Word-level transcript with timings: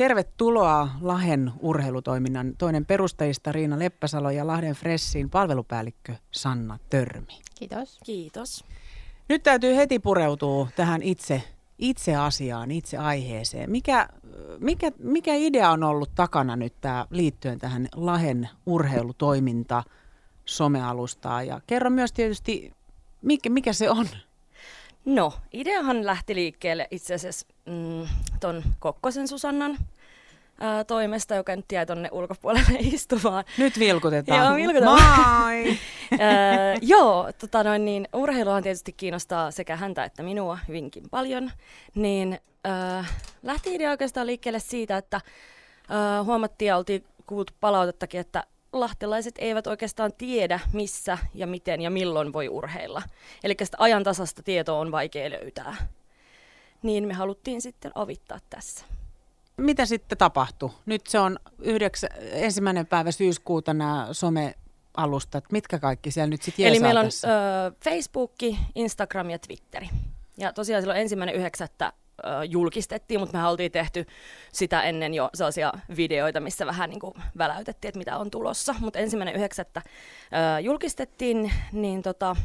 tervetuloa 0.00 0.88
Lahden 1.00 1.52
urheilutoiminnan 1.60 2.56
toinen 2.58 2.86
perustajista 2.86 3.52
Riina 3.52 3.78
Leppäsalo 3.78 4.30
ja 4.30 4.46
Lahden 4.46 4.74
Fressin 4.74 5.30
palvelupäällikkö 5.30 6.14
Sanna 6.30 6.78
Törmi. 6.90 7.40
Kiitos. 7.54 7.98
Kiitos. 8.04 8.64
Nyt 9.28 9.42
täytyy 9.42 9.76
heti 9.76 9.98
pureutua 9.98 10.68
tähän 10.76 11.02
itse, 11.02 11.42
itse 11.78 12.16
asiaan, 12.16 12.70
itse 12.70 12.96
aiheeseen. 12.96 13.70
Mikä, 13.70 14.08
mikä, 14.58 14.92
mikä 14.98 15.34
idea 15.34 15.70
on 15.70 15.82
ollut 15.82 16.10
takana 16.14 16.56
nyt 16.56 16.74
tää, 16.80 17.06
liittyen 17.10 17.58
tähän 17.58 17.88
Lahden 17.94 18.48
urheilutoiminta 18.66 19.82
somealustaan? 20.44 21.46
Ja 21.46 21.60
kerro 21.66 21.90
myös 21.90 22.12
tietysti, 22.12 22.72
mikä, 23.22 23.50
mikä 23.50 23.72
se 23.72 23.90
on? 23.90 24.06
No, 25.04 25.32
ideahan 25.52 26.06
lähti 26.06 26.34
liikkeelle 26.34 26.88
itse 26.90 27.14
asiassa 27.14 27.46
mm, 27.66 28.06
ton 28.40 28.62
Kokkosen 28.78 29.28
Susannan 29.28 29.78
ää, 30.60 30.84
toimesta, 30.84 31.34
joka 31.34 31.56
nyt 31.56 31.72
jäi 31.72 31.86
tonne 31.86 32.08
ulkopuolelle 32.12 32.78
istumaan. 32.94 33.44
Nyt 33.58 33.78
vilkutetaan. 33.78 34.46
Joo, 34.46 34.56
vilkutetaan. 34.56 35.02
Moi! 35.42 35.78
Ää, 36.20 36.74
joo, 36.82 37.30
tota 37.38 37.64
noin, 37.64 37.84
niin, 37.84 38.08
urheiluhan 38.12 38.62
tietysti 38.62 38.92
kiinnostaa 38.92 39.50
sekä 39.50 39.76
häntä 39.76 40.04
että 40.04 40.22
minua 40.22 40.58
hyvinkin 40.68 41.04
paljon. 41.10 41.50
Niin 41.94 42.38
ää, 42.64 43.04
lähti 43.42 43.74
idea 43.74 43.90
oikeastaan 43.90 44.26
liikkeelle 44.26 44.60
siitä, 44.60 44.96
että 44.96 45.20
ää, 45.88 46.24
huomattiin 46.24 46.66
ja 46.66 46.76
oltiin 46.76 47.04
kuultu 47.26 47.52
palautettakin, 47.60 48.20
että 48.20 48.44
lahtelaiset 48.72 49.34
eivät 49.38 49.66
oikeastaan 49.66 50.12
tiedä, 50.18 50.60
missä 50.72 51.18
ja 51.34 51.46
miten 51.46 51.80
ja 51.80 51.90
milloin 51.90 52.32
voi 52.32 52.48
urheilla. 52.48 53.02
Eli 53.44 53.56
sitä 53.62 53.76
ajantasasta 53.80 54.42
tietoa 54.42 54.78
on 54.78 54.92
vaikea 54.92 55.30
löytää. 55.30 55.76
Niin 56.82 57.08
me 57.08 57.14
haluttiin 57.14 57.60
sitten 57.60 57.92
avittaa 57.94 58.38
tässä. 58.50 58.84
Mitä 59.56 59.86
sitten 59.86 60.18
tapahtui? 60.18 60.70
Nyt 60.86 61.06
se 61.06 61.18
on 61.18 61.38
yhdeksä, 61.58 62.08
ensimmäinen 62.32 62.86
päivä 62.86 63.12
syyskuuta 63.12 63.74
nämä 63.74 64.08
some-alustat. 64.12 65.44
Mitkä 65.52 65.78
kaikki 65.78 66.10
siellä 66.10 66.30
nyt 66.30 66.42
sitten 66.42 66.66
Eli 66.66 66.80
meillä 66.80 67.00
on 67.00 67.06
ö, 67.06 67.72
Facebook, 67.84 68.32
Instagram 68.74 69.30
ja 69.30 69.38
Twitteri. 69.38 69.88
Ja 70.36 70.52
tosiaan 70.52 70.82
silloin 70.82 71.00
ensimmäinen 71.00 71.34
yhdeksättä 71.34 71.92
julkistettiin, 72.48 73.20
mutta 73.20 73.38
me 73.38 73.46
oltiin 73.46 73.72
tehty 73.72 74.06
sitä 74.52 74.82
ennen 74.82 75.14
jo 75.14 75.30
sellaisia 75.34 75.72
videoita, 75.96 76.40
missä 76.40 76.66
vähän 76.66 76.90
niin 76.90 77.00
kuin 77.00 77.14
väläytettiin, 77.38 77.88
että 77.88 77.98
mitä 77.98 78.18
on 78.18 78.30
tulossa. 78.30 78.74
Mutta 78.80 78.98
ensimmäinen 78.98 79.36
yhdeksättä 79.36 79.82
julkistettiin, 80.62 81.52
niin 81.72 82.02
tota, 82.02 82.36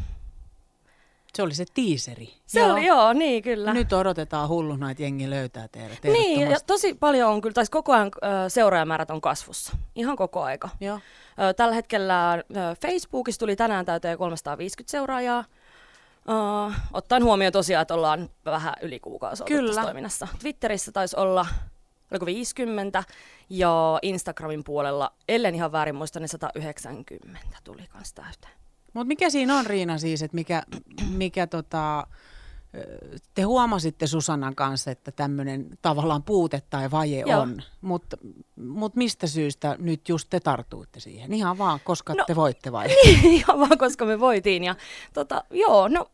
Se 1.36 1.44
oli 1.44 1.54
se 1.54 1.66
tiiseri. 1.74 2.30
se 2.46 2.60
joo. 2.60 2.72
oli 2.72 2.86
joo, 2.86 3.14
niin 3.14 3.44
kyllä. 3.44 3.74
Nyt 3.74 3.94
odotetaan 3.94 4.50
hulluna, 4.50 4.92
että 4.92 5.04
jengi 5.04 5.30
löytää 5.30 5.68
teidät. 5.68 6.04
niin, 6.04 6.52
ja 6.52 6.58
tosi 6.68 6.94
paljon 6.94 7.32
on 7.32 7.42
kyllä, 7.42 7.54
tai 7.54 7.66
koko 7.72 7.94
ajan 7.94 8.12
seuraajamäärät 8.48 9.12
on 9.12 9.22
kasvussa. 9.22 9.78
Ihan 9.96 10.16
koko 10.16 10.44
aika. 10.44 10.70
Joo. 10.82 11.00
Tällä 11.56 11.76
hetkellä 11.76 12.44
Facebookissa 12.82 13.40
tuli 13.40 13.56
tänään 13.56 13.86
täyteen 13.86 14.18
350 14.18 14.92
seuraajaa. 14.92 15.44
Uh, 16.30 16.74
ottaen 16.94 17.24
huomioon 17.24 17.54
tosiaan, 17.54 17.82
että 17.82 17.94
ollaan 17.94 18.30
vähän 18.46 18.74
yli 18.82 19.00
kuukausi 19.00 19.44
oltu 19.44 19.54
Kyllä. 19.54 19.68
tässä 19.70 19.82
toiminnassa. 19.82 20.28
Twitterissä 20.40 20.92
taisi 20.92 21.16
olla, 21.20 21.46
oliko 22.12 22.26
50, 22.26 23.04
ja 23.50 24.00
Instagramin 24.02 24.64
puolella, 24.64 25.14
ellen 25.28 25.56
ihan 25.56 25.72
väärin 25.72 25.96
muista, 25.96 26.20
niin 26.20 26.30
190 26.30 27.40
tuli 27.64 27.88
kanssa 27.90 28.16
täyteen. 28.16 28.54
Mutta 28.94 29.08
mikä 29.08 29.30
siinä 29.30 29.58
on, 29.58 29.66
Riina, 29.66 29.98
siis, 29.98 30.22
että 30.22 30.36
mikä, 30.36 30.64
mikä 31.10 31.48
tota, 31.48 32.08
te 33.34 33.42
huomasitte 33.42 34.08
Susannan 34.08 34.56
kanssa, 34.56 34.92
että 34.92 35.12
tämmöinen 35.12 35.70
tavallaan 35.82 36.24
puute 36.24 36.62
tai 36.70 36.92
vaje 36.92 37.24
Joo. 37.28 37.42
on, 37.42 37.62
mutta 37.82 38.18
mut 38.56 38.96
mistä 38.96 39.28
syystä 39.28 39.76
nyt 39.80 40.10
just 40.10 40.30
te 40.30 40.40
tartuitte 40.40 41.00
siihen? 41.00 41.34
Ihan 41.34 41.58
vaan, 41.58 41.80
koska 41.84 42.14
No, 42.14 42.24
te 42.28 42.36
voitte 42.36 42.72
vai? 42.72 42.88
Ihan 43.24 43.60
vaan, 43.60 43.78
koska 43.78 44.06
me 44.06 44.20
voitiin. 44.20 44.64
Ja 44.64 44.76
tota, 45.14 45.44
joo, 45.52 45.88
no 45.88 46.12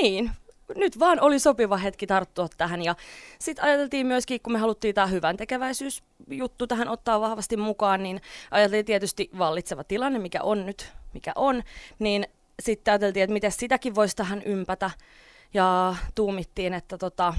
niin, 0.00 0.30
nyt 0.76 0.98
vaan 0.98 1.20
oli 1.20 1.38
sopiva 1.38 1.76
hetki 1.76 2.06
tarttua 2.06 2.48
tähän. 2.58 2.82
Ja 2.82 2.94
sitten 3.38 3.64
ajateltiin 3.64 4.06
myöskin, 4.06 4.40
kun 4.40 4.52
me 4.52 4.58
haluttiin 4.58 4.94
tämä 4.94 5.06
hyvän 5.06 5.36
tekeväisyysjuttu 5.36 6.66
tähän 6.66 6.88
ottaa 6.88 7.20
vahvasti 7.20 7.56
mukaan, 7.56 8.02
niin 8.02 8.20
ajateltiin 8.50 8.84
tietysti 8.84 9.30
vallitseva 9.38 9.84
tilanne, 9.84 10.18
mikä 10.18 10.42
on 10.42 10.66
nyt, 10.66 10.92
mikä 11.14 11.32
on, 11.34 11.62
niin 11.98 12.26
sitten 12.62 12.92
ajateltiin, 12.92 13.24
että 13.24 13.34
miten 13.34 13.52
sitäkin 13.52 13.94
voisi 13.94 14.16
tähän 14.16 14.42
ympätä. 14.42 14.90
Ja 15.54 15.96
tuumittiin, 16.14 16.74
että 16.74 16.98
tota, 16.98 17.34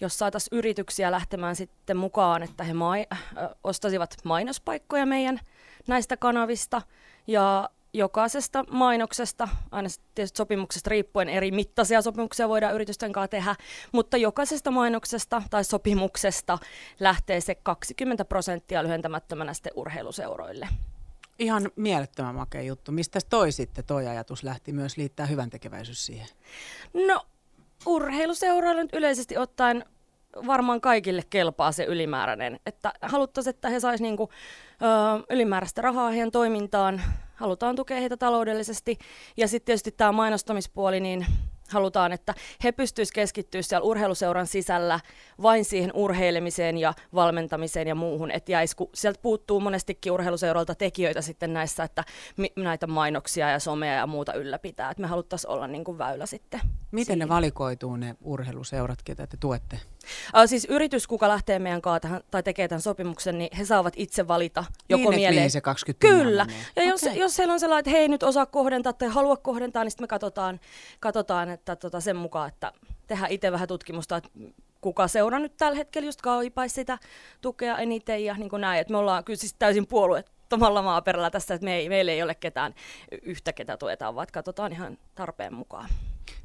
jos 0.00 0.18
saataisiin 0.18 0.58
yrityksiä 0.58 1.10
lähtemään 1.10 1.56
sitten 1.56 1.96
mukaan, 1.96 2.42
että 2.42 2.64
he 2.64 2.72
mai- 2.72 3.06
äh, 3.12 3.48
ostasivat 3.64 4.16
mainospaikkoja 4.24 5.06
meidän 5.06 5.40
näistä 5.88 6.16
kanavista 6.16 6.82
ja 7.26 7.70
jokaisesta 7.92 8.64
mainoksesta, 8.70 9.48
aina 9.70 9.88
tietysti 10.14 10.36
sopimuksesta 10.36 10.90
riippuen 10.90 11.28
eri 11.28 11.50
mittaisia 11.50 12.02
sopimuksia 12.02 12.48
voidaan 12.48 12.74
yritysten 12.74 13.12
kanssa 13.12 13.28
tehdä, 13.28 13.56
mutta 13.92 14.16
jokaisesta 14.16 14.70
mainoksesta 14.70 15.42
tai 15.50 15.64
sopimuksesta 15.64 16.58
lähtee 17.00 17.40
se 17.40 17.54
20 17.54 18.24
prosenttia 18.24 18.82
lyhentämättömänä 18.82 19.54
sitten 19.54 19.72
urheiluseuroille. 19.76 20.68
Ihan 21.38 21.70
mielettömän 21.76 22.34
makea 22.34 22.62
juttu. 22.62 22.92
Mistä 22.92 23.18
toi 23.30 23.52
sitten 23.52 23.84
toi 23.84 24.06
ajatus 24.06 24.42
lähti 24.42 24.72
myös 24.72 24.96
liittää 24.96 25.26
hyvän 25.26 25.50
tekeväisyys 25.50 26.06
siihen? 26.06 26.28
No, 26.94 27.22
urheiluseuroille 27.86 28.82
nyt 28.82 28.94
yleisesti 28.94 29.38
ottaen 29.38 29.84
varmaan 30.46 30.80
kaikille 30.80 31.22
kelpaa 31.30 31.72
se 31.72 31.84
ylimääräinen. 31.84 32.60
Että 32.66 32.92
haluttaisiin, 33.02 33.54
että 33.54 33.68
he 33.68 33.80
saisivat 33.80 34.08
niinku, 34.08 34.30
ö, 34.82 35.24
ylimääräistä 35.30 35.82
rahaa 35.82 36.10
heidän 36.10 36.30
toimintaan. 36.30 37.02
Halutaan 37.40 37.76
tukea 37.76 38.00
heitä 38.00 38.16
taloudellisesti. 38.16 38.98
Ja 39.36 39.48
sitten 39.48 39.66
tietysti 39.66 39.90
tämä 39.90 40.12
mainostamispuoli, 40.12 41.00
niin 41.00 41.26
halutaan, 41.70 42.12
että 42.12 42.34
he 42.64 42.72
pystyisivät 42.72 43.14
keskittyä 43.14 43.62
siellä 43.62 43.84
urheiluseuran 43.84 44.46
sisällä 44.46 45.00
vain 45.42 45.64
siihen 45.64 45.90
urheilemiseen 45.94 46.78
ja 46.78 46.94
valmentamiseen 47.14 47.88
ja 47.88 47.94
muuhun. 47.94 48.30
Että 48.30 48.52
jäisi, 48.52 48.76
kun 48.76 48.88
sieltä 48.94 49.20
puuttuu 49.22 49.60
monestikin 49.60 50.12
urheiluseuralta 50.12 50.74
tekijöitä 50.74 51.22
sitten 51.22 51.52
näissä, 51.52 51.84
että 51.84 52.04
mi- 52.36 52.52
näitä 52.56 52.86
mainoksia 52.86 53.50
ja 53.50 53.58
somea 53.58 53.94
ja 53.94 54.06
muuta 54.06 54.32
ylläpitää. 54.32 54.90
Että 54.90 55.00
me 55.00 55.06
haluttaisiin 55.06 55.50
olla 55.50 55.66
niin 55.66 55.84
kuin 55.84 55.98
väylä 55.98 56.26
sitten. 56.26 56.60
Miten 56.92 57.18
ne 57.18 57.24
siihen. 57.24 57.28
valikoituu 57.28 57.96
ne 57.96 58.16
urheiluseurat, 58.20 59.02
ketä 59.04 59.26
te 59.26 59.36
tuette? 59.40 59.80
Äh, 60.36 60.42
siis 60.46 60.64
yritys, 60.64 61.06
kuka 61.06 61.28
lähtee 61.28 61.58
meidän 61.58 61.82
kanssa 61.82 62.00
tähän, 62.00 62.20
tai 62.30 62.42
tekee 62.42 62.68
tämän 62.68 62.80
sopimuksen, 62.80 63.38
niin 63.38 63.56
he 63.58 63.64
saavat 63.64 63.94
itse 63.96 64.28
valita 64.28 64.64
joko 64.88 65.10
niin, 65.10 65.20
mieleen. 65.20 65.50
se 65.50 65.60
20 65.60 66.00
pinnaa 66.00 66.24
Kyllä. 66.24 66.44
menee. 66.44 66.62
Ja 66.76 66.84
jos, 66.84 67.02
Okei. 67.02 67.18
jos 67.18 67.38
heillä 67.38 67.52
on 67.52 67.60
sellainen, 67.60 67.80
että 67.80 67.90
he 67.90 67.98
ei 67.98 68.08
nyt 68.08 68.22
osaa 68.22 68.46
kohdentaa 68.46 68.92
tai 68.92 69.08
halua 69.08 69.36
kohdentaa, 69.36 69.84
niin 69.84 69.90
sitten 69.90 70.02
me 70.04 70.08
katsotaan, 70.08 70.60
katsotaan 71.00 71.50
että 71.50 71.76
tota 71.76 72.00
sen 72.00 72.16
mukaan, 72.16 72.48
että 72.48 72.72
tehdään 73.06 73.30
itse 73.32 73.52
vähän 73.52 73.68
tutkimusta, 73.68 74.16
että 74.16 74.30
kuka 74.80 75.08
seura 75.08 75.38
nyt 75.38 75.56
tällä 75.56 75.76
hetkellä 75.76 76.06
just 76.06 76.22
kaipaisi 76.22 76.74
sitä 76.74 76.98
tukea 77.40 77.78
eniten 77.78 78.24
ja 78.24 78.34
niin 78.34 78.48
kuin 78.48 78.60
näin. 78.60 78.80
Että 78.80 78.92
me 78.92 78.98
ollaan 78.98 79.24
kyllä 79.24 79.38
siis 79.38 79.54
täysin 79.54 79.86
puolueettomalla 79.86 80.82
maaperällä 80.82 81.30
tässä, 81.30 81.54
että 81.54 81.64
me 81.64 81.76
ei, 81.76 81.88
meillä 81.88 82.12
ei 82.12 82.22
ole 82.22 82.34
ketään 82.34 82.74
yhtä, 83.22 83.52
ketä 83.52 83.76
tuetaan, 83.76 84.14
vaan 84.14 84.26
katsotaan 84.32 84.72
ihan 84.72 84.98
tarpeen 85.14 85.54
mukaan. 85.54 85.88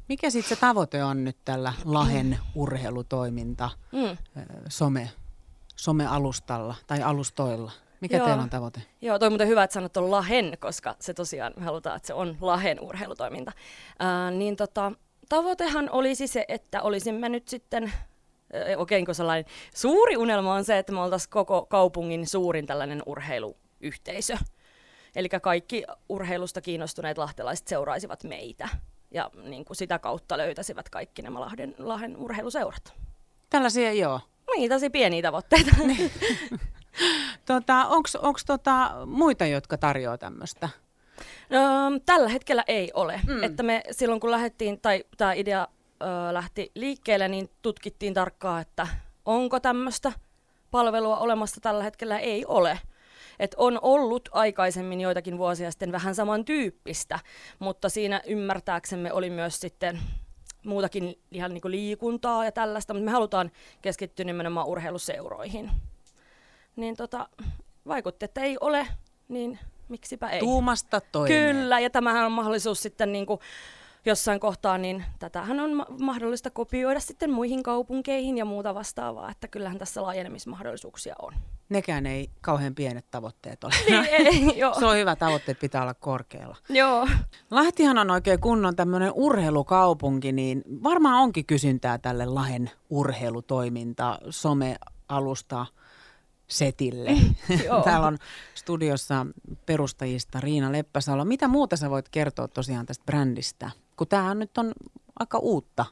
Mikä 0.08 0.30
sitten 0.30 0.56
se 0.56 0.60
tavoite 0.60 1.04
on 1.04 1.24
nyt 1.24 1.36
tällä 1.44 1.72
Lahen 1.84 2.38
urheilutoiminta 2.54 3.70
Mm. 3.92 4.16
some, 4.68 5.10
somealustalla 5.76 6.74
tai 6.86 7.02
alustoilla? 7.02 7.72
Mikä 8.00 8.16
Joo. 8.16 8.26
teillä 8.26 8.42
on 8.42 8.50
tavoite? 8.50 8.82
Joo, 9.00 9.18
toi 9.18 9.30
muuten 9.30 9.48
hyvä, 9.48 9.64
että 9.64 9.74
sanot 9.74 9.96
on 9.96 10.10
Lahen, 10.10 10.56
koska 10.60 10.96
se 11.00 11.14
tosiaan, 11.14 11.52
me 11.56 11.64
halutaan, 11.64 11.96
että 11.96 12.06
se 12.06 12.14
on 12.14 12.36
Lahen 12.40 12.80
urheilutoiminta. 12.80 13.52
Ää, 13.98 14.30
niin 14.30 14.56
tota, 14.56 14.92
tavoitehan 15.28 15.90
olisi 15.90 16.26
se, 16.26 16.44
että 16.48 16.82
olisimme 16.82 17.28
nyt 17.28 17.48
sitten, 17.48 17.92
okei, 18.76 19.02
okay, 19.02 19.14
sellainen 19.14 19.44
suuri 19.74 20.16
unelma 20.16 20.54
on 20.54 20.64
se, 20.64 20.78
että 20.78 20.92
me 20.92 21.00
oltaisiin 21.00 21.30
koko 21.30 21.66
kaupungin 21.66 22.26
suurin 22.26 22.66
tällainen 22.66 23.02
urheiluyhteisö. 23.06 24.36
Eli 25.16 25.28
kaikki 25.28 25.84
urheilusta 26.08 26.60
kiinnostuneet 26.60 27.18
lahtelaiset 27.18 27.68
seuraisivat 27.68 28.24
meitä 28.24 28.68
ja 29.10 29.30
niin 29.42 29.64
kuin 29.64 29.76
sitä 29.76 29.98
kautta 29.98 30.38
löytäisivät 30.38 30.88
kaikki 30.88 31.22
nämä 31.22 31.40
Lahden, 31.40 31.74
Lahden 31.78 32.16
urheiluseurat. 32.16 32.94
Tällaisia 33.50 33.92
joo. 33.92 34.20
Niin, 34.56 34.70
tosi 34.70 34.90
pieniä 34.90 35.22
tavoitteita. 35.22 35.76
Tota, 37.44 37.86
Onko 37.86 38.38
tota, 38.46 38.92
muita, 39.06 39.46
jotka 39.46 39.78
tarjoaa 39.78 40.18
tämmöistä? 40.18 40.68
No, 41.50 41.60
tällä 42.06 42.28
hetkellä 42.28 42.64
ei 42.66 42.90
ole. 42.94 43.20
Mm. 43.26 43.42
Että 43.42 43.62
me 43.62 43.82
silloin 43.90 44.20
kun 44.20 44.30
lähdettiin, 44.30 44.80
tai 44.80 45.04
tämä 45.16 45.32
idea 45.32 45.68
ö, 46.02 46.34
lähti 46.34 46.70
liikkeelle, 46.74 47.28
niin 47.28 47.50
tutkittiin 47.62 48.14
tarkkaan, 48.14 48.62
että 48.62 48.86
onko 49.24 49.60
tämmöistä 49.60 50.12
palvelua 50.70 51.18
olemassa 51.18 51.60
tällä 51.60 51.84
hetkellä. 51.84 52.18
Ei 52.18 52.44
ole. 52.46 52.78
Et 53.38 53.54
on 53.56 53.78
ollut 53.82 54.28
aikaisemmin 54.32 55.00
joitakin 55.00 55.38
vuosia 55.38 55.70
sitten 55.70 55.92
vähän 55.92 56.14
samantyyppistä, 56.14 57.18
mutta 57.58 57.88
siinä 57.88 58.20
ymmärtääksemme 58.26 59.12
oli 59.12 59.30
myös 59.30 59.60
sitten 59.60 59.98
muutakin 60.66 61.18
ihan 61.30 61.54
niin 61.54 61.62
kuin 61.62 61.72
liikuntaa 61.72 62.44
ja 62.44 62.52
tällaista, 62.52 62.94
mutta 62.94 63.04
me 63.04 63.10
halutaan 63.10 63.50
keskittyä 63.82 64.24
nimenomaan 64.24 64.66
urheiluseuroihin. 64.66 65.70
Niin 66.76 66.96
tota, 66.96 67.28
vaikutti, 67.86 68.24
että 68.24 68.40
ei 68.40 68.56
ole, 68.60 68.86
niin 69.28 69.58
miksipä 69.88 70.28
ei. 70.28 70.40
Tuumasta 70.40 71.00
toimeen. 71.00 71.56
Kyllä, 71.56 71.80
ja 71.80 71.90
tämähän 71.90 72.26
on 72.26 72.32
mahdollisuus 72.32 72.82
sitten 72.82 73.12
niin 73.12 73.26
kuin 73.26 73.40
jossain 74.06 74.40
kohtaa, 74.40 74.78
niin 74.78 75.04
tätähän 75.18 75.60
on 75.60 75.74
ma- 75.74 75.86
mahdollista 76.00 76.50
kopioida 76.50 77.00
sitten 77.00 77.30
muihin 77.30 77.62
kaupunkeihin 77.62 78.38
ja 78.38 78.44
muuta 78.44 78.74
vastaavaa, 78.74 79.30
että 79.30 79.48
kyllähän 79.48 79.78
tässä 79.78 80.02
laajenemismahdollisuuksia 80.02 81.14
on. 81.22 81.32
Nekään 81.68 82.06
ei 82.06 82.30
kauhean 82.40 82.74
pienet 82.74 83.10
tavoitteet 83.10 83.64
ole. 83.64 83.72
Niin, 83.86 84.04
ei, 84.04 84.58
joo. 84.60 84.74
Se 84.78 84.86
on 84.86 84.96
hyvä, 84.96 85.16
tavoitteet 85.16 85.58
pitää 85.60 85.82
olla 85.82 85.94
korkealla. 85.94 86.56
joo. 86.68 87.08
Lahtihan 87.50 87.98
on 87.98 88.10
oikein 88.10 88.40
kunnon 88.40 88.76
tämmöinen 88.76 89.12
urheilukaupunki, 89.14 90.32
niin 90.32 90.62
varmaan 90.82 91.22
onkin 91.22 91.46
kysyntää 91.46 91.98
tälle 91.98 92.26
Lahen 92.26 92.70
urheilutoiminta, 92.90 94.18
somealusta 94.30 95.66
setille. 96.48 97.10
Joo. 97.66 97.82
Täällä 97.82 98.06
on 98.06 98.18
studiossa 98.54 99.26
perustajista 99.66 100.40
Riina 100.40 100.72
Leppäsalo. 100.72 101.24
Mitä 101.24 101.48
muuta 101.48 101.76
sä 101.76 101.90
voit 101.90 102.08
kertoa 102.08 102.48
tosiaan 102.48 102.86
tästä 102.86 103.04
brändistä? 103.04 103.70
Kun 103.96 104.08
tämähän 104.08 104.38
nyt 104.38 104.58
on 104.58 104.72
aika 105.18 105.38
uutta. 105.38 105.84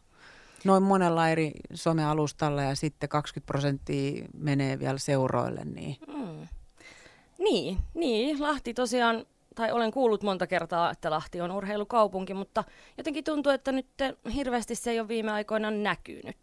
Noin 0.65 0.83
monella 0.83 1.29
eri 1.29 1.53
somealustalla 1.75 2.62
ja 2.62 2.75
sitten 2.75 3.09
20 3.09 3.47
prosenttia 3.47 4.25
menee 4.37 4.79
vielä 4.79 4.99
seuroille. 4.99 5.65
Niin. 5.65 5.97
Mm. 6.06 6.49
Niin, 7.39 7.79
niin, 7.95 8.43
Lahti 8.43 8.75
tosiaan, 8.75 9.27
tai 9.55 9.73
olen 9.73 9.91
kuullut 9.91 10.23
monta 10.23 10.47
kertaa, 10.47 10.91
että 10.91 11.11
Lahti 11.11 11.41
on 11.41 11.51
urheilukaupunki, 11.51 12.35
mutta 12.35 12.65
jotenkin 12.99 13.25
tuntuu, 13.25 13.53
että 13.53 13.73
nyt 13.73 13.87
hirveästi 14.35 14.75
se 14.75 14.91
ei 14.91 15.00
ole 15.00 15.09
viime 15.09 15.33
aikoina 15.33 15.71
näkynyt 15.71 16.37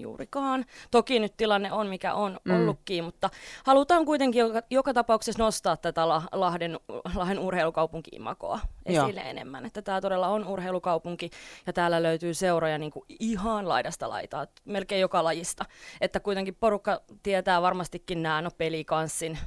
juurikaan. 0.00 0.64
Toki 0.90 1.18
nyt 1.18 1.36
tilanne 1.36 1.72
on 1.72 1.86
mikä 1.86 2.14
on 2.14 2.40
Mm. 2.44 2.56
ollutkin, 2.56 3.04
mutta 3.04 3.30
halutaan 3.64 4.04
kuitenkin 4.04 4.40
joka, 4.40 4.62
joka 4.70 4.94
tapauksessa 4.94 5.42
nostaa 5.42 5.76
tätä 5.76 6.08
La- 6.08 6.22
Lahden, 6.32 6.80
Lahden 7.14 7.38
urheilukaupunki-imakoa 7.38 8.60
Joo. 8.88 9.04
esille 9.04 9.20
enemmän. 9.20 9.66
Että 9.66 9.82
tämä 9.82 10.00
todella 10.00 10.28
on 10.28 10.46
urheilukaupunki 10.46 11.30
ja 11.66 11.72
täällä 11.72 12.02
löytyy 12.02 12.34
seuroja 12.34 12.78
niin 12.78 12.90
kuin 12.90 13.04
ihan 13.20 13.68
laidasta 13.68 14.08
laitaa, 14.08 14.46
melkein 14.64 15.00
joka 15.00 15.24
lajista. 15.24 15.64
Että 16.00 16.20
kuitenkin 16.20 16.54
porukka 16.54 17.00
tietää 17.22 17.62
varmastikin 17.62 18.22
nämä, 18.22 18.42
no 18.42 18.50
pelikanssin, 18.58 19.38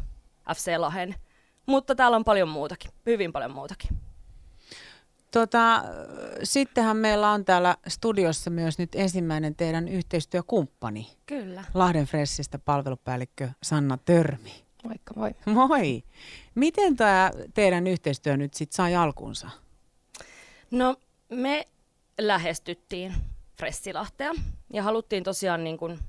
FC 0.55 0.73
Lahen, 0.77 1.15
mutta 1.65 1.95
täällä 1.95 2.15
on 2.15 2.23
paljon 2.25 2.49
muutakin, 2.49 2.91
hyvin 3.05 3.31
paljon 3.31 3.51
muutakin. 3.51 3.89
Tota, 5.31 5.83
sittenhän 6.43 6.97
meillä 6.97 7.31
on 7.31 7.45
täällä 7.45 7.77
studiossa 7.87 8.49
myös 8.49 8.79
nyt 8.79 8.95
ensimmäinen 8.95 9.55
teidän 9.55 9.87
yhteistyökumppani. 9.87 11.07
Kyllä. 11.25 11.63
Lahden 11.73 12.05
Fressistä 12.05 12.59
palvelupäällikkö 12.59 13.49
Sanna 13.63 13.97
Törmi. 13.97 14.53
Moikka 14.83 15.13
moi. 15.15 15.31
Moi! 15.45 16.03
Miten 16.55 16.95
tämä 16.95 17.31
teidän 17.53 17.87
yhteistyö 17.87 18.37
nyt 18.37 18.53
sitten 18.53 18.75
sai 18.75 18.95
alkunsa? 18.95 19.49
No 20.71 20.95
me 21.29 21.67
lähestyttiin 22.21 23.13
Fressilahtea 23.57 24.31
ja 24.73 24.83
haluttiin 24.83 25.23
tosiaan 25.23 25.63
niin 25.63 25.77
kuin 25.77 25.99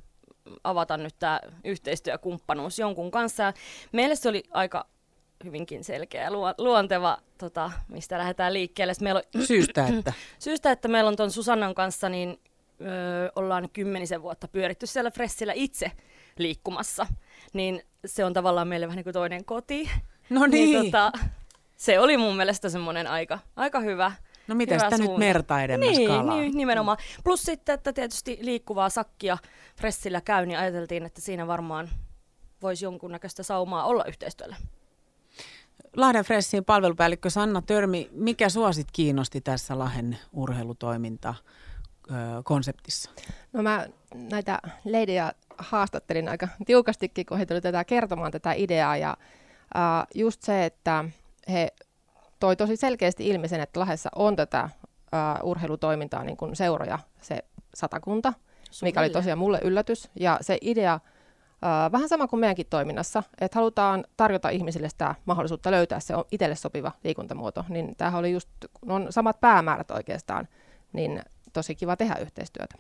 avata 0.64 0.96
nyt 0.96 1.14
tämä 1.18 1.40
yhteistyökumppanuus 1.64 2.78
jonkun 2.78 3.10
kanssa. 3.10 3.42
Ja 3.42 3.52
meille 3.92 4.16
se 4.16 4.28
oli 4.28 4.42
aika 4.50 4.86
hyvinkin 5.44 5.84
selkeä 5.84 6.22
ja 6.22 6.30
luo- 6.30 6.54
luonteva, 6.58 7.18
tota, 7.38 7.70
mistä 7.88 8.18
lähdetään 8.18 8.52
liikkeelle. 8.52 8.94
Sitten 8.94 9.06
Meillä 9.06 9.22
on, 9.34 9.46
Syystä, 9.46 9.86
että 9.86 10.12
syystä, 10.38 10.70
että 10.72 10.88
meillä 10.88 11.08
on 11.08 11.16
tuon 11.16 11.30
Susannan 11.30 11.74
kanssa, 11.74 12.08
niin 12.08 12.40
öö, 12.80 13.30
ollaan 13.36 13.68
kymmenisen 13.72 14.22
vuotta 14.22 14.48
pyöritty 14.48 14.86
siellä 14.86 15.10
Fressillä 15.10 15.52
itse 15.56 15.92
liikkumassa. 16.38 17.06
Niin 17.52 17.82
se 18.06 18.24
on 18.24 18.32
tavallaan 18.32 18.68
meille 18.68 18.86
vähän 18.86 18.96
niin 18.96 19.04
kuin 19.04 19.14
toinen 19.14 19.44
koti. 19.44 19.90
No 20.30 20.46
niin. 20.46 20.84
tota, 20.84 21.12
se 21.76 22.00
oli 22.00 22.16
mun 22.16 22.36
mielestä 22.36 22.68
semmoinen 22.68 23.06
aika, 23.06 23.38
aika 23.56 23.80
hyvä, 23.80 24.12
no 24.48 24.54
mitä 24.54 24.74
hyvä 24.74 24.84
sitä 24.84 24.98
nyt 24.98 25.06
suunta. 25.06 25.18
merta 25.18 25.62
edemmäs 25.62 25.88
niin, 25.96 26.08
kalaa? 26.08 26.36
niin, 26.36 26.56
nimenomaan. 26.56 26.98
Plus 27.24 27.42
sitten, 27.42 27.74
että 27.74 27.92
tietysti 27.92 28.38
liikkuvaa 28.40 28.88
sakkia 28.90 29.38
Fressillä 29.76 30.20
käy, 30.20 30.46
niin 30.46 30.58
ajateltiin, 30.58 31.06
että 31.06 31.20
siinä 31.20 31.46
varmaan 31.46 31.88
voisi 32.62 32.84
jonkunnäköistä 32.84 33.42
saumaa 33.42 33.84
olla 33.84 34.04
yhteistyöllä. 34.04 34.56
Lahden 35.96 36.24
Fressin 36.24 36.64
palvelupäällikkö 36.64 37.30
Sanna 37.30 37.62
Törmi, 37.62 38.08
mikä 38.12 38.48
sua 38.48 38.72
sit 38.72 38.88
kiinnosti 38.92 39.40
tässä 39.40 39.78
Lahden 39.78 40.18
urheilutoiminta 40.32 41.34
konseptissa? 42.44 43.10
No 43.52 43.62
mä 43.62 43.86
näitä 44.14 44.58
leidejä 44.84 45.32
haastattelin 45.58 46.28
aika 46.28 46.48
tiukastikin, 46.66 47.26
kun 47.26 47.38
he 47.38 47.46
tuli 47.46 47.60
tätä 47.60 47.84
kertomaan 47.84 48.32
tätä 48.32 48.52
ideaa. 48.52 48.96
Ja 48.96 49.16
äh, 49.76 50.06
just 50.14 50.42
se, 50.42 50.64
että 50.64 51.04
he 51.48 51.68
toi 52.40 52.56
tosi 52.56 52.76
selkeästi 52.76 53.28
ilmi 53.28 53.48
sen, 53.48 53.60
että 53.60 53.80
Lahdessa 53.80 54.10
on 54.14 54.36
tätä 54.36 54.60
äh, 54.60 54.70
urheilutoimintaa 55.42 56.24
niin 56.24 56.36
kuin 56.36 56.56
seuroja, 56.56 56.98
se 57.22 57.38
satakunta, 57.74 58.32
mikä 58.82 59.00
oli 59.00 59.10
tosiaan 59.10 59.38
mulle 59.38 59.60
yllätys. 59.62 60.10
Ja 60.20 60.38
se 60.40 60.58
idea, 60.60 61.00
vähän 61.92 62.08
sama 62.08 62.26
kuin 62.26 62.40
meidänkin 62.40 62.66
toiminnassa, 62.70 63.22
että 63.40 63.58
halutaan 63.58 64.04
tarjota 64.16 64.48
ihmisille 64.48 64.88
sitä 64.88 65.14
mahdollisuutta 65.24 65.70
löytää 65.70 66.00
se 66.00 66.14
itselle 66.32 66.56
sopiva 66.56 66.92
liikuntamuoto, 67.04 67.64
niin 67.68 67.96
tämähän 67.96 68.20
oli 68.20 68.32
just, 68.32 68.48
kun 68.80 68.90
on 68.90 69.06
samat 69.10 69.40
päämäärät 69.40 69.90
oikeastaan, 69.90 70.48
niin 70.92 71.22
tosi 71.52 71.74
kiva 71.74 71.96
tehdä 71.96 72.14
yhteistyötä. 72.14 72.74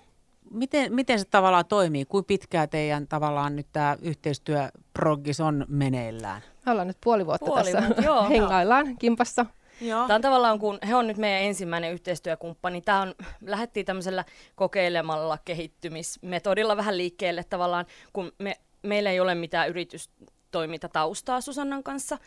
Miten, 0.50 0.94
miten 0.94 1.18
se 1.18 1.24
tavallaan 1.24 1.66
toimii? 1.66 2.04
Kuinka 2.04 2.26
pitkään 2.26 2.68
teidän 2.68 3.08
tavallaan 3.08 3.56
nyt 3.56 3.66
tämä 3.72 3.96
yhteistyöproggis 4.02 5.40
on 5.40 5.64
meneillään? 5.68 6.42
Me 6.66 6.72
ollaan 6.72 6.86
nyt 6.86 6.98
puoli 7.04 7.26
vuotta 7.26 7.46
Puoli 7.46 7.72
tässä 7.72 7.82
vuotta, 7.86 8.02
joo. 8.02 8.28
hengaillaan 8.30 8.96
kimpassa. 8.98 9.46
Joo. 9.80 10.06
Tämä 10.06 10.14
on 10.14 10.22
tavallaan, 10.22 10.58
kun 10.58 10.78
he 10.88 10.94
on 10.94 11.06
nyt 11.06 11.16
meidän 11.16 11.42
ensimmäinen 11.42 11.92
yhteistyökumppani, 11.92 12.80
tämä 12.80 13.02
on, 13.02 13.14
lähdettiin 13.40 13.86
tämmöisellä 13.86 14.24
kokeilemalla 14.54 15.38
kehittymismetodilla 15.44 16.76
vähän 16.76 16.98
liikkeelle 16.98 17.44
tavallaan, 17.44 17.86
kun 18.12 18.32
me, 18.38 18.56
meillä 18.82 19.10
ei 19.10 19.20
ole 19.20 19.34
mitään 19.34 19.68
yritystoimintataustaa 19.68 21.40
Susannan 21.40 21.82
kanssa, 21.82 22.18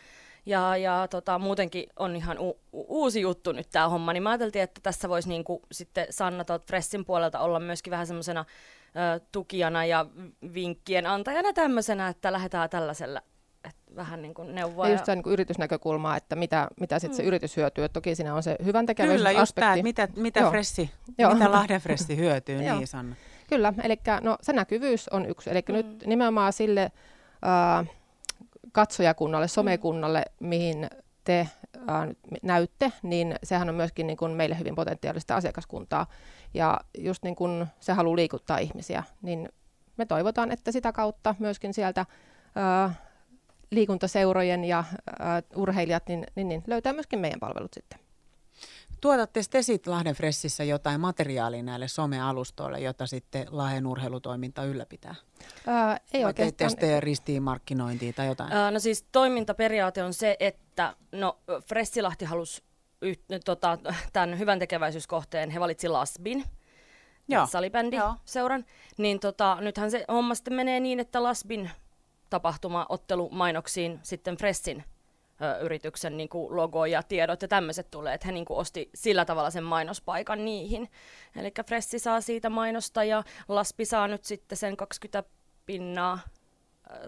ja, 0.46 0.76
ja 0.76 1.08
tota, 1.10 1.38
muutenkin 1.38 1.86
on 1.98 2.16
ihan 2.16 2.38
u- 2.38 2.60
uusi 2.72 3.20
juttu 3.20 3.52
nyt 3.52 3.68
tämä 3.72 3.88
homma, 3.88 4.12
niin 4.12 4.22
mä 4.22 4.30
ajateltiin, 4.30 4.62
että 4.62 4.80
tässä 4.82 5.08
voisi 5.08 5.28
niinku 5.28 5.62
sitten 5.72 6.06
Sanna 6.10 6.44
tuolta 6.44 6.64
Fressin 6.66 7.04
puolelta 7.04 7.40
olla 7.40 7.60
myöskin 7.60 7.90
vähän 7.90 8.06
semmoisena 8.06 8.44
tukijana 9.32 9.84
ja 9.84 10.06
vinkkien 10.54 11.06
antajana 11.06 11.52
tämmöisenä, 11.52 12.08
että 12.08 12.32
lähdetään 12.32 12.70
tällaisella, 12.70 13.20
että 13.64 13.96
vähän 13.96 14.22
niin 14.22 14.34
kuin 14.34 14.54
neuvoa. 14.54 14.86
Ja 14.88 14.92
just 14.92 15.04
se 15.04 15.14
niin 15.14 15.32
yritysnäkökulmaa, 15.32 16.16
että 16.16 16.36
mitä, 16.36 16.68
mitä 16.80 16.98
sitten 16.98 17.16
se 17.16 17.22
yritys 17.22 17.56
hyötyy. 17.56 17.84
Että 17.84 17.92
toki 17.92 18.14
siinä 18.14 18.34
on 18.34 18.42
se 18.42 18.56
hyvän 18.64 18.86
Kyllä, 18.86 19.30
just 19.30 19.54
tämä, 19.54 19.74
tekeväisyysaspekti. 19.74 19.82
mitä, 19.82 20.08
mitä, 20.16 20.40
Joo. 20.40 20.50
Fressi, 20.50 20.90
Joo. 21.18 21.34
mitä 21.34 21.52
Lahden 21.52 21.80
Fressi 21.80 22.16
hyötyy, 22.16 22.58
niin 22.62 22.86
Sanna. 22.86 23.16
Kyllä, 23.48 23.72
eli 23.82 23.96
no, 24.20 24.36
se 24.40 24.52
näkyvyys 24.52 25.08
on 25.08 25.26
yksi. 25.26 25.50
Eli 25.50 25.64
Mm. 25.68 25.74
mm. 25.74 25.76
nyt 25.76 26.06
nimenomaan 26.06 26.52
sille 26.52 26.82
äh, 26.82 27.88
katsojakunnalle, 28.72 29.48
somekunnalle, 29.48 30.22
mihin 30.40 30.88
te 31.24 31.40
äh, 31.40 31.48
näytte, 32.42 32.92
niin 33.02 33.34
sehän 33.42 33.68
on 33.68 33.74
myöskin 33.74 34.06
niin 34.06 34.16
kuin 34.16 34.32
meille 34.32 34.58
hyvin 34.58 34.74
potentiaalista 34.74 35.36
asiakaskuntaa. 35.36 36.06
Ja 36.54 36.80
just 36.98 37.22
niin 37.22 37.36
kuin 37.36 37.66
se 37.80 37.92
haluaa 37.92 38.16
liikuttaa 38.16 38.58
ihmisiä, 38.58 39.02
niin 39.22 39.48
me 39.96 40.06
toivotaan, 40.06 40.50
että 40.50 40.72
sitä 40.72 40.92
kautta 40.92 41.34
myöskin 41.38 41.74
sieltä 41.74 42.00
äh, 42.56 42.98
liikuntaseurojen 43.70 44.64
ja 44.64 44.78
äh, 44.78 45.42
urheilijat 45.56 46.06
niin, 46.08 46.26
niin, 46.34 46.48
niin 46.48 46.62
löytää 46.66 46.92
myöskin 46.92 47.18
meidän 47.18 47.40
palvelut 47.40 47.74
sitten. 47.74 48.03
Tuotatte 49.04 49.40
te 49.50 49.62
sitten 49.62 49.92
Lahden 49.92 50.14
Fressissä 50.14 50.64
jotain 50.64 51.00
materiaalia 51.00 51.62
näille 51.62 51.88
somealustoille, 51.88 52.80
jota 52.80 53.06
sitten 53.06 53.46
Lahden 53.50 53.86
urheilutoiminta 53.86 54.64
ylläpitää? 54.64 55.14
Ää, 55.66 56.00
ei 56.12 56.22
Vai 56.22 56.28
oikeastaan. 56.28 56.70
sitten 56.70 57.02
ristiinmarkkinointia 57.02 58.12
tai 58.12 58.26
jotain? 58.26 58.52
Ää, 58.52 58.70
no 58.70 58.78
siis 58.78 59.04
toimintaperiaate 59.12 60.02
on 60.02 60.14
se, 60.14 60.36
että 60.40 60.96
no 61.12 61.38
Fressilahti 61.68 62.24
halusi 62.24 62.62
yh, 63.02 63.18
tota, 63.44 63.78
tämän 64.12 64.38
hyvän 64.38 64.58
tekeväisyyskohteen, 64.58 65.50
he 65.50 65.60
valitsi 65.60 65.88
Lasbin, 65.88 66.44
Joo. 67.28 67.46
salibändi 67.46 67.96
Joo. 67.96 68.14
seuran, 68.24 68.64
niin 68.96 69.20
tota, 69.20 69.58
nythän 69.60 69.90
se 69.90 70.04
homma 70.08 70.34
sitten 70.34 70.54
menee 70.54 70.80
niin, 70.80 71.00
että 71.00 71.22
Lasbin 71.22 71.70
tapahtuma 72.30 72.86
ottelumainoksiin 72.88 74.00
sitten 74.02 74.36
Fressin 74.36 74.84
ö, 75.44 75.58
yrityksen 75.58 76.16
niin 76.16 76.28
kuin 76.28 76.56
logo 76.56 76.86
ja 76.86 77.02
tiedot 77.02 77.42
ja 77.42 77.48
tämmöiset 77.48 77.90
tulee, 77.90 78.14
että 78.14 78.26
he 78.26 78.32
niin 78.32 78.44
kuin 78.44 78.58
osti 78.58 78.90
sillä 78.94 79.24
tavalla 79.24 79.50
sen 79.50 79.64
mainospaikan 79.64 80.44
niihin. 80.44 80.90
Eli 81.36 81.52
Fressi 81.66 81.98
saa 81.98 82.20
siitä 82.20 82.50
mainosta 82.50 83.04
ja 83.04 83.22
Laspi 83.48 83.84
saa 83.84 84.08
nyt 84.08 84.24
sitten 84.24 84.58
sen 84.58 84.76
20 84.76 85.30
pinnaa 85.66 86.18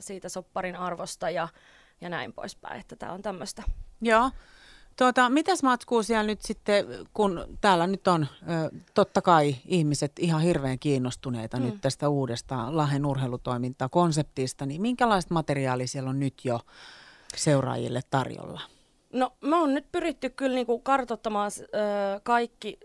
siitä 0.00 0.28
sopparin 0.28 0.76
arvosta 0.76 1.30
ja, 1.30 1.48
ja 2.00 2.08
näin 2.08 2.32
poispäin, 2.32 2.80
että 2.80 2.96
tämä 2.96 3.12
on 3.12 3.22
tämmöistä. 3.22 3.62
Joo. 4.00 4.30
Tuota, 4.96 5.30
mitäs 5.30 5.62
matskuu 5.62 6.02
siellä 6.02 6.22
nyt 6.22 6.42
sitten, 6.42 6.86
kun 7.14 7.58
täällä 7.60 7.86
nyt 7.86 8.08
on 8.08 8.26
ö, 8.42 8.76
totta 8.94 9.22
kai 9.22 9.56
ihmiset 9.64 10.12
ihan 10.18 10.40
hirveän 10.40 10.78
kiinnostuneita 10.78 11.56
mm. 11.56 11.62
nyt 11.62 11.80
tästä 11.80 12.08
uudesta 12.08 12.76
Lahen 12.76 13.06
urheilutoimintaa 13.06 13.88
konseptista, 13.88 14.66
niin 14.66 14.82
minkälaista 14.82 15.34
materiaalia 15.34 15.86
siellä 15.86 16.10
on 16.10 16.20
nyt 16.20 16.44
jo 16.44 16.60
seuraajille 17.36 18.00
tarjolla? 18.10 18.60
No 19.12 19.32
me 19.40 19.56
on 19.56 19.74
nyt 19.74 19.86
pyritty 19.92 20.30
kyllä 20.30 20.54
niinku 20.54 20.78
kartoittamaan 20.78 21.50
ö, 21.60 21.68
kaikki 22.22 22.78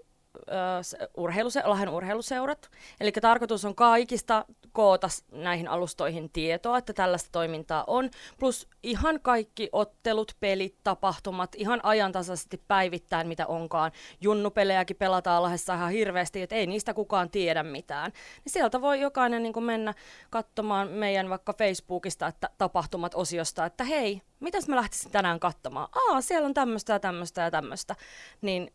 urheiluse- 1.18 1.68
Lahden 1.68 1.90
urheiluseurat. 1.90 2.70
Eli 3.00 3.12
tarkoitus 3.12 3.66
on 3.66 3.76
kaikista 3.76 4.46
koota 4.74 5.08
näihin 5.32 5.68
alustoihin 5.68 6.30
tietoa, 6.30 6.78
että 6.78 6.94
tällaista 6.94 7.30
toimintaa 7.32 7.84
on. 7.88 8.10
Plus 8.40 8.68
ihan 8.84 9.20
kaikki 9.22 9.70
ottelut, 9.72 10.36
pelit, 10.40 10.76
tapahtumat, 10.84 11.56
ihan 11.56 11.80
ajantasaisesti 11.84 12.64
päivittäin 12.68 13.28
mitä 13.28 13.48
onkaan. 13.48 13.92
Junnupelejäkin 14.22 14.98
pelataan 14.98 15.44
Lahdessa 15.44 15.74
ihan 15.74 15.92
hirveästi, 15.92 16.42
että 16.42 16.56
ei 16.56 16.68
niistä 16.68 16.94
kukaan 16.94 17.30
tiedä 17.30 17.64
mitään. 17.64 18.12
Niin 18.46 18.54
sieltä 18.54 18.82
voi 18.82 19.02
jokainen 19.02 19.44
niin 19.44 19.64
mennä 19.64 19.94
katsomaan 20.30 20.88
meidän 20.88 21.30
vaikka 21.30 21.54
Facebookista 21.54 22.28
että 22.28 22.50
tapahtumat 22.58 23.16
osiosta, 23.16 23.66
että 23.66 23.84
hei, 23.84 24.22
mitäs 24.40 24.68
mä 24.68 24.76
lähtisin 24.76 25.12
tänään 25.12 25.40
katsomaan? 25.40 25.88
Aa, 26.10 26.22
siellä 26.22 26.46
on 26.46 26.54
tämmöistä 26.54 26.94
ja 26.94 27.00
tämmöistä 27.00 27.42
ja 27.42 27.52
tämmöistä. 27.52 27.96
Niin 28.42 28.74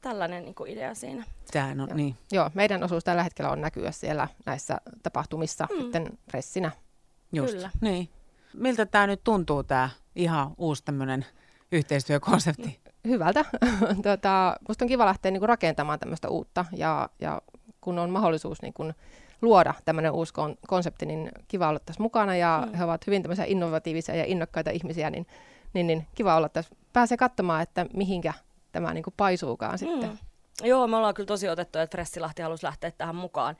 tällainen 0.00 0.44
niin 0.44 0.54
kuin 0.54 0.72
idea 0.72 0.94
siinä. 0.94 1.24
Tämä 1.52 1.82
on, 1.82 1.88
niin. 1.94 2.16
Joo, 2.32 2.50
meidän 2.54 2.84
osuus 2.84 3.04
tällä 3.04 3.22
hetkellä 3.22 3.50
on 3.50 3.60
näkyä 3.60 3.90
siellä 3.90 4.28
näissä 4.46 4.80
tapahtumissa 5.02 5.68
mm. 5.70 5.80
sitten 5.80 6.18
pressinä. 6.26 6.70
Just, 7.32 7.54
Kyllä. 7.54 7.70
Niin. 7.80 8.08
Miltä 8.54 8.86
tämä 8.86 9.06
nyt 9.06 9.24
tuntuu, 9.24 9.62
tämä 9.62 9.88
ihan 10.16 10.54
uusi 10.58 10.84
tämmöinen 10.84 11.26
yhteistyökonsepti? 11.72 12.80
Hyvältä. 13.06 13.44
tota, 14.02 14.56
musta 14.68 14.84
on 14.84 14.88
kiva 14.88 15.06
lähteä 15.06 15.30
niinku 15.30 15.46
rakentamaan 15.46 15.98
tämmöistä 15.98 16.28
uutta 16.28 16.64
ja, 16.72 17.08
ja 17.20 17.42
kun 17.80 17.98
on 17.98 18.10
mahdollisuus 18.10 18.62
niinku 18.62 18.92
luoda 19.42 19.74
tämmöinen 19.84 20.12
uusi 20.12 20.32
kon- 20.34 20.58
konsepti, 20.66 21.06
niin 21.06 21.30
kiva 21.48 21.68
olla 21.68 21.78
tässä 21.78 22.02
mukana 22.02 22.36
ja 22.36 22.62
mm. 22.66 22.74
he 22.74 22.84
ovat 22.84 23.06
hyvin 23.06 23.22
tämmöisiä 23.22 23.44
innovatiivisia 23.44 24.14
ja 24.14 24.24
innokkaita 24.24 24.70
ihmisiä, 24.70 25.10
niin, 25.10 25.26
niin, 25.74 25.86
niin 25.86 26.06
kiva 26.14 26.36
olla 26.36 26.48
tässä. 26.48 26.76
Pääsee 26.92 27.16
katsomaan, 27.16 27.62
että 27.62 27.86
mihinkä 27.94 28.32
tämä 28.76 28.94
niin 28.94 29.04
kuin 29.04 29.14
paisuukaan 29.16 29.78
sitten. 29.78 30.10
Mm. 30.10 30.18
Joo, 30.64 30.86
me 30.86 30.96
ollaan 30.96 31.14
kyllä 31.14 31.26
tosi 31.26 31.48
otettu, 31.48 31.78
että 31.78 31.92
Fressilahti 31.92 32.42
halusi 32.42 32.64
lähteä 32.64 32.90
tähän 32.90 33.16
mukaan. 33.16 33.56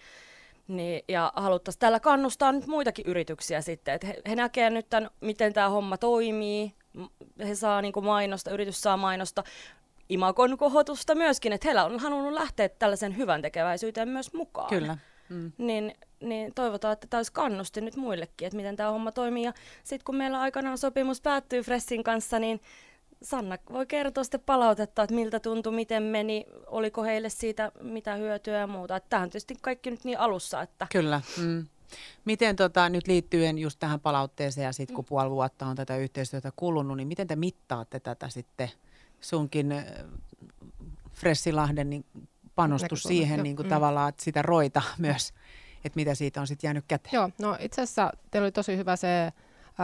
Niin, 0.68 1.02
ja 1.08 1.32
haluttaisiin 1.36 1.80
tällä 1.80 2.00
kannustaa 2.00 2.52
nyt 2.52 2.66
muitakin 2.66 3.06
yrityksiä 3.06 3.60
sitten, 3.60 3.94
että 3.94 4.06
he, 4.06 4.22
he 4.28 4.36
näkevät 4.36 4.72
nyt 4.72 4.86
tämän, 4.90 5.10
miten 5.20 5.52
tämä 5.52 5.68
homma 5.68 5.96
toimii, 5.96 6.72
he 7.38 7.54
saa 7.54 7.82
niin 7.82 7.92
kuin 7.92 8.04
mainosta, 8.06 8.50
yritys 8.50 8.80
saa 8.80 8.96
mainosta, 8.96 9.44
imakon 10.08 10.56
kohotusta 10.58 11.14
myöskin, 11.14 11.52
että 11.52 11.68
heillä 11.68 11.84
on 11.84 12.00
halunnut 12.00 12.32
lähteä 12.32 12.68
tällaisen 12.68 13.16
hyvän 13.16 13.42
tekeväisyyteen 13.42 14.08
myös 14.08 14.32
mukaan. 14.32 14.68
Kyllä. 14.68 14.98
Mm. 15.28 15.52
Niin, 15.58 15.94
niin 16.20 16.54
toivotaan, 16.54 16.92
että 16.92 17.06
tämä 17.10 17.18
olisi 17.18 17.32
kannusti 17.32 17.80
nyt 17.80 17.96
muillekin, 17.96 18.46
että 18.46 18.56
miten 18.56 18.76
tämä 18.76 18.90
homma 18.90 19.12
toimii. 19.12 19.44
Ja 19.44 19.52
sitten 19.84 20.04
kun 20.04 20.16
meillä 20.16 20.40
aikanaan 20.40 20.78
sopimus 20.78 21.20
päättyy 21.20 21.62
Fressin 21.62 22.04
kanssa, 22.04 22.38
niin 22.38 22.60
Sanna 23.22 23.58
voi 23.72 23.86
kertoa 23.86 24.24
sitten 24.24 24.40
palautetta, 24.46 25.02
että 25.02 25.14
miltä 25.14 25.40
tuntui, 25.40 25.72
miten 25.72 26.02
meni, 26.02 26.46
oliko 26.66 27.02
heille 27.02 27.28
siitä 27.28 27.72
mitä 27.82 28.14
hyötyä 28.14 28.58
ja 28.58 28.66
muuta. 28.66 28.96
Että 28.96 29.10
tämähän 29.10 29.30
tietysti 29.30 29.54
kaikki 29.60 29.90
nyt 29.90 30.04
niin 30.04 30.18
alussa. 30.18 30.62
Että... 30.62 30.86
Kyllä. 30.92 31.20
Mm. 31.38 31.66
Miten 32.24 32.56
tota, 32.56 32.88
nyt 32.88 33.06
liittyen 33.06 33.58
just 33.58 33.78
tähän 33.78 34.00
palautteeseen 34.00 34.64
ja 34.64 34.72
sitten 34.72 34.94
kun 34.94 35.04
mm. 35.04 35.08
puoli 35.08 35.30
vuotta 35.30 35.66
on 35.66 35.76
tätä 35.76 35.96
yhteistyötä 35.96 36.52
kulunut, 36.56 36.96
niin 36.96 37.08
miten 37.08 37.26
te 37.26 37.36
mittaatte 37.36 38.00
tätä 38.00 38.28
sitten 38.28 38.70
sunkin 39.20 39.72
äh, 39.72 39.84
Fressilahden 41.12 41.90
niin 41.90 42.04
panostus 42.54 43.02
siihen 43.02 43.42
niin 43.42 43.56
kuin 43.56 43.66
mm. 43.66 43.70
tavallaan, 43.70 44.08
että 44.08 44.24
sitä 44.24 44.42
roita 44.42 44.82
myös, 44.98 45.32
että 45.84 45.96
mitä 45.96 46.14
siitä 46.14 46.40
on 46.40 46.46
sitten 46.46 46.68
jäänyt 46.68 46.84
käteen? 46.88 47.14
Joo, 47.14 47.30
no 47.38 47.56
itse 47.60 47.82
asiassa 47.82 48.12
teillä 48.30 48.46
oli 48.46 48.52
tosi 48.52 48.76
hyvä 48.76 48.96
se 48.96 49.32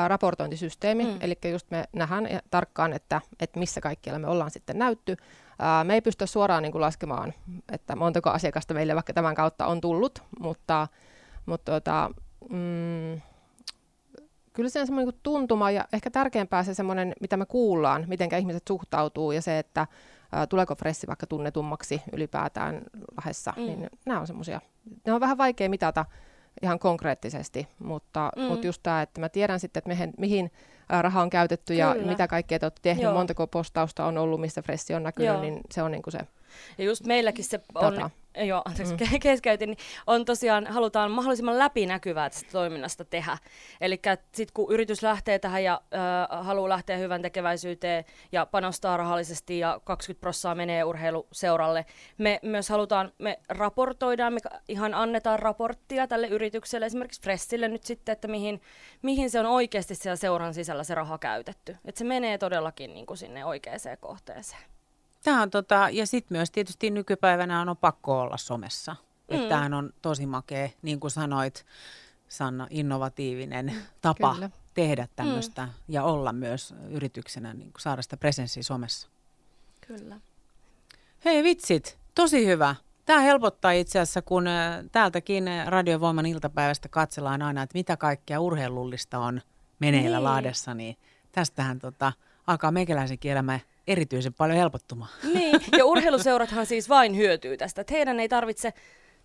raportointisysteemi, 0.08 1.04
mm. 1.04 1.16
eli 1.20 1.38
just 1.50 1.70
me 1.70 1.84
nähdään 1.92 2.28
tarkkaan, 2.50 2.92
että, 2.92 3.20
että 3.40 3.58
missä 3.58 3.80
kaikkialla 3.80 4.18
me 4.18 4.26
ollaan 4.26 4.50
sitten 4.50 4.78
näytty. 4.78 5.16
Ää, 5.58 5.84
me 5.84 5.94
ei 5.94 6.00
pysty 6.00 6.26
suoraan 6.26 6.62
niin 6.62 6.72
kuin 6.72 6.82
laskemaan, 6.82 7.34
että 7.72 7.96
montako 7.96 8.30
asiakasta 8.30 8.75
meille 8.75 8.94
vaikka 8.94 9.12
tämän 9.12 9.34
kautta 9.34 9.66
on 9.66 9.80
tullut, 9.80 10.22
mutta, 10.40 10.88
mutta 11.46 11.72
tuota, 11.72 12.11
mm, 12.50 13.20
kyllä 14.52 14.68
se 14.68 14.80
on 14.80 14.87
semmoinen 14.87 15.08
niin 15.08 15.20
tuntuma 15.22 15.70
ja 15.70 15.84
ehkä 15.92 16.11
tärkeämpää 16.11 16.62
se 16.64 16.75
semmoinen, 16.75 17.12
mitä 17.20 17.37
me 17.37 17.46
kuullaan, 17.46 18.04
miten 18.08 18.34
ihmiset 18.38 18.62
suhtautuu 18.68 19.32
ja 19.32 19.42
se, 19.42 19.58
että 19.58 19.87
tuleeko 20.49 20.75
Fressi 20.75 21.06
vaikka 21.06 21.26
tunnetummaksi 21.26 22.02
ylipäätään 22.12 22.82
lahessa, 23.16 23.52
mm. 23.56 23.62
niin 23.62 23.90
nämä 24.06 24.20
on 24.20 24.26
semmoisia, 24.26 24.61
ne 25.06 25.12
on 25.12 25.20
vähän 25.20 25.38
vaikea 25.38 25.68
mitata, 25.68 26.04
ihan 26.62 26.78
konkreettisesti, 26.78 27.68
mutta, 27.78 28.32
mm. 28.37 28.42
mutta 28.42 28.66
just 28.66 28.82
tämä, 28.82 29.02
että 29.02 29.21
mä 29.21 29.28
tiedän 29.28 29.61
sitten, 29.61 29.78
että 29.80 29.88
mihin, 29.88 30.12
mihin 30.18 30.50
raha 31.00 31.23
on 31.23 31.30
käytetty 31.30 31.73
Kyllä. 31.73 31.94
ja 31.94 32.06
mitä 32.06 32.28
kaikkea 32.28 32.59
te 32.59 32.66
olette 32.66 32.80
tehnyt, 32.82 33.02
Joo. 33.02 33.14
montako 33.14 33.47
postausta 33.47 34.06
on 34.06 34.18
ollut, 34.18 34.40
missä 34.40 34.62
Fressi 34.62 34.94
on 34.94 35.02
näkynyt, 35.02 35.32
Joo. 35.32 35.40
niin 35.40 35.61
se 35.71 35.82
on 35.82 35.90
niin 35.90 36.02
kuin 36.02 36.12
se 36.12 36.18
ja 36.78 36.85
just 36.85 37.06
meilläkin 37.06 37.44
se 37.44 37.61
on, 37.75 37.94
Data. 37.94 38.11
joo, 38.44 38.62
anteeksi, 38.64 38.94
mm. 38.94 39.21
keskeytin, 39.21 39.68
niin 39.68 39.78
on 40.06 40.25
tosiaan, 40.25 40.66
halutaan 40.66 41.11
mahdollisimman 41.11 41.59
läpinäkyvää 41.59 42.30
tästä 42.30 42.52
toiminnasta 42.52 43.04
tehdä. 43.04 43.38
Eli 43.80 44.00
sitten 44.32 44.54
kun 44.54 44.73
yritys 44.73 45.02
lähtee 45.02 45.38
tähän 45.38 45.64
ja 45.64 45.82
äh, 45.94 46.47
haluaa 46.47 46.68
lähteä 46.68 46.97
hyvän 46.97 47.23
tekeväisyyteen 47.23 48.04
ja 48.32 48.47
panostaa 48.47 48.97
rahallisesti 48.97 49.59
ja 49.59 49.80
20 49.85 50.21
prossaa 50.21 50.54
menee 50.54 50.85
urheiluseuralle, 50.85 51.87
me 52.18 52.40
myös 52.42 52.68
halutaan, 52.68 53.12
me 53.18 53.38
raportoidaan, 53.49 54.32
me 54.32 54.40
ihan 54.68 54.94
annetaan 54.94 55.38
raporttia 55.38 56.06
tälle 56.06 56.26
yritykselle, 56.26 56.87
esimerkiksi 56.87 57.23
Fressille 57.23 57.68
nyt 57.68 57.85
sitten, 57.85 58.12
että 58.12 58.28
mihin, 58.28 58.61
mihin 59.02 59.30
se 59.30 59.40
on 59.40 59.47
oikeasti 59.47 59.94
siellä 59.94 60.16
seuran 60.16 60.54
sisällä 60.54 60.85
se 60.85 60.94
raha 60.94 61.18
käytetty. 61.18 61.76
Että 61.85 61.99
se 61.99 62.04
menee 62.04 62.38
todellakin 62.38 62.94
niin 62.94 63.06
kuin 63.06 63.16
sinne 63.16 63.44
oikeaan 63.44 63.73
kohteeseen. 64.00 64.71
Tämä 65.22 65.42
on 65.42 65.50
tota, 65.50 65.88
ja 65.92 66.06
sitten 66.06 66.38
myös 66.38 66.50
tietysti 66.50 66.90
nykypäivänä 66.90 67.60
on 67.60 67.76
pakko 67.76 68.20
olla 68.20 68.36
somessa. 68.36 68.92
Mm. 68.92 69.36
Että 69.36 69.48
tämähän 69.48 69.74
on 69.74 69.90
tosi 70.02 70.26
makea, 70.26 70.68
niin 70.82 71.00
kuin 71.00 71.10
sanoit 71.10 71.66
Sanna, 72.28 72.66
innovatiivinen 72.70 73.74
tapa 74.00 74.34
Kyllä. 74.34 74.50
tehdä 74.74 75.08
tämmöistä 75.16 75.66
mm. 75.66 75.72
ja 75.88 76.04
olla 76.04 76.32
myös 76.32 76.74
yrityksenä, 76.90 77.54
niin 77.54 77.72
kuin 77.72 77.82
saada 77.82 78.02
sitä 78.02 78.16
presenssiä 78.16 78.62
somessa. 78.62 79.08
Kyllä. 79.86 80.20
Hei 81.24 81.42
vitsit, 81.42 81.98
tosi 82.14 82.46
hyvä. 82.46 82.74
Tämä 83.04 83.20
helpottaa 83.20 83.72
itse 83.72 83.98
asiassa, 83.98 84.22
kun 84.22 84.44
täältäkin 84.92 85.44
Radiovoiman 85.66 86.26
iltapäivästä 86.26 86.88
katsellaan 86.88 87.42
aina, 87.42 87.62
että 87.62 87.78
mitä 87.78 87.96
kaikkea 87.96 88.40
urheilullista 88.40 89.18
on 89.18 89.40
meneillä 89.78 90.16
niin. 90.16 90.24
Laadessa, 90.24 90.74
niin 90.74 90.96
tästähän 91.32 91.78
tota, 91.78 92.12
alkaa 92.46 92.70
meikäläisenkin 92.70 93.32
elämä 93.32 93.60
erityisen 93.86 94.34
paljon 94.34 94.58
helpottumaan. 94.58 95.10
Niin, 95.34 95.60
ja 95.78 95.84
urheiluseurathan 95.92 96.66
siis 96.66 96.88
vain 96.88 97.16
hyötyy 97.16 97.56
tästä, 97.56 97.80
että 97.80 97.94
heidän 97.94 98.20
ei 98.20 98.28
tarvitse 98.28 98.72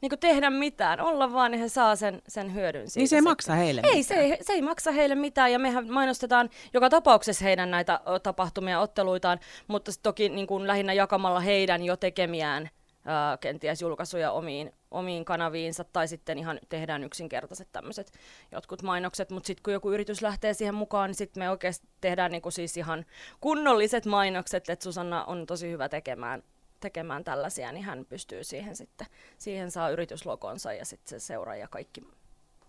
niin 0.02 0.20
tehdä 0.20 0.50
mitään, 0.50 1.02
olla 1.02 1.34
vaan, 1.34 1.52
niin 1.52 1.62
he 1.62 1.70
saa 1.70 1.96
sen, 1.96 2.22
sen 2.28 2.54
hyödyn 2.54 2.90
siitä. 2.90 3.00
Niin 3.00 3.08
se 3.08 3.16
ei 3.16 3.22
maksa 3.22 3.54
heille 3.56 3.82
Ei, 3.84 4.04
se 4.04 4.14
ei, 4.14 4.38
se 4.42 4.54
ei 4.54 4.62
maksa 4.62 4.92
heille 4.92 5.16
mitään, 5.16 5.52
ja 5.52 5.60
mehän 5.60 5.92
mainostetaan 5.92 6.50
joka 6.74 6.90
tapauksessa 6.90 7.46
heidän 7.46 7.72
näitä 7.72 8.00
tapahtumia, 8.24 8.80
otteluitaan, 8.80 9.40
mutta 9.68 9.92
toki 10.04 10.30
niin 10.30 10.48
kuin 10.48 10.68
lähinnä 10.68 10.94
jakamalla 10.94 11.40
heidän 11.40 11.84
jo 11.84 11.98
tekemiään 11.98 12.70
ää, 13.06 13.38
kenties 13.38 13.82
julkaisuja 13.82 14.32
omiin, 14.32 14.74
omiin 14.92 15.26
kanaviinsa 15.26 15.84
tai 15.84 16.08
sitten 16.08 16.38
ihan 16.38 16.60
tehdään 16.70 17.04
yksinkertaiset 17.04 17.68
tämmöiset 17.72 18.12
jotkut 18.52 18.84
mainokset, 18.84 19.30
mutta 19.30 19.48
sitten 19.48 19.64
kun 19.64 19.74
joku 19.74 19.92
yritys 19.92 20.22
lähtee 20.22 20.54
siihen 20.54 20.76
mukaan, 20.76 21.10
niin 21.10 21.16
sitten 21.16 21.44
me 21.44 21.50
oikeasti 21.50 21.88
tehdään 22.02 22.32
niinku 22.32 22.52
siis 22.52 22.78
ihan 22.78 23.06
kunnolliset 23.42 24.06
mainokset, 24.06 24.70
että 24.70 24.84
Susanna 24.84 25.26
on 25.26 25.46
tosi 25.46 25.72
hyvä 25.72 25.90
tekemään 25.90 26.44
tekemään 26.80 27.24
tällaisia, 27.24 27.72
niin 27.72 27.84
hän 27.84 28.06
pystyy 28.06 28.44
siihen 28.44 28.76
sitten, 28.76 29.08
siihen 29.38 29.72
saa 29.72 29.90
yrityslogonsa 29.90 30.74
ja 30.74 30.86
sitten 30.86 31.20
se 31.20 31.26
seuraaja 31.26 31.68
kaikki 31.68 32.02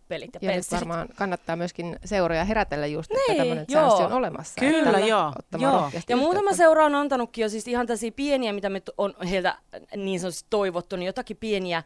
pelit 0.09 0.31
ja, 0.43 0.51
ja 0.51 0.57
nyt 0.57 0.73
varmaan 0.73 1.09
kannattaa 1.17 1.57
myöskin 1.57 1.97
seuroja 2.05 2.45
herätellä 2.45 2.87
just, 2.87 3.11
että 3.11 3.23
niin, 3.29 3.39
tämmöinen 3.39 3.67
joo. 3.69 3.97
on 3.97 4.13
olemassa. 4.13 4.61
Kyllä, 4.61 4.99
joo. 4.99 5.33
joo. 5.59 5.91
Ja 6.09 6.17
muutama 6.17 6.53
seura 6.53 6.85
on 6.85 6.95
antanutkin 6.95 7.43
jo 7.43 7.49
siis 7.49 7.69
ihan 7.69 7.87
tällaisia 7.87 8.13
pieniä, 8.13 8.53
mitä 8.53 8.71
me 8.71 8.83
on 8.99 9.15
heiltä 9.31 9.59
niin 9.97 10.21
sanotusti 10.21 10.47
toivottu, 10.51 10.97
niin 10.97 11.07
jotakin 11.07 11.37
pieniä 11.37 11.83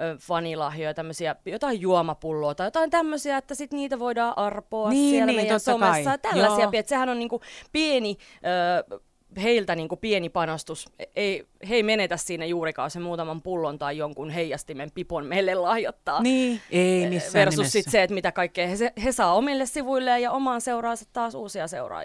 ö, 0.00 0.16
fanilahjoja, 0.20 0.94
tämmöisiä, 0.94 1.36
jotain 1.46 1.80
juomapulloa 1.80 2.54
tai 2.54 2.66
jotain 2.66 2.90
tämmöisiä, 2.90 3.36
että 3.36 3.54
sit 3.54 3.72
niitä 3.72 3.98
voidaan 3.98 4.38
arpoa 4.38 4.90
niin, 4.90 5.10
siellä 5.10 5.26
niin, 5.26 5.36
meidän 5.36 5.60
somessa. 5.60 6.18
Kai. 6.18 6.18
Tällaisia, 6.18 6.68
että 6.72 6.90
sehän 6.90 7.08
on 7.08 7.18
niinku 7.18 7.40
pieni 7.72 8.16
ö, 8.90 9.00
heiltä 9.42 9.74
niin 9.74 9.88
kuin 9.88 9.98
pieni 9.98 10.28
panostus. 10.28 10.88
Ei, 11.16 11.46
he 11.68 11.74
ei 11.74 11.82
menetä 11.82 12.16
siinä 12.16 12.44
juurikaan 12.44 12.90
se 12.90 13.00
muutaman 13.00 13.42
pullon 13.42 13.78
tai 13.78 13.98
jonkun 13.98 14.30
heijastimen 14.30 14.90
pipon 14.90 15.26
meille 15.26 15.54
lahjoittaa. 15.54 16.22
Niin, 16.22 16.60
ei 16.70 17.08
missään 17.08 17.44
Versus 17.44 17.72
sit 17.72 17.86
se, 17.88 18.02
että 18.02 18.14
mitä 18.14 18.32
kaikkea 18.32 18.66
he, 18.66 18.92
he 19.04 19.12
saa 19.12 19.34
omille 19.34 19.66
sivuilleen 19.66 20.22
ja 20.22 20.32
omaan 20.32 20.60
seuraansa 20.60 21.04
taas 21.12 21.34
uusia 21.34 21.68
seuraajia. 21.68 22.04